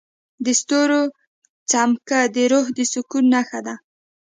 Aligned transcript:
د 0.43 0.47
ستورو 0.59 1.01
چمک 1.71 2.09
د 2.35 2.37
روح 2.51 2.65
د 2.77 2.79
سکون 2.91 3.23
نښه 3.33 3.59
ده. 3.65 3.75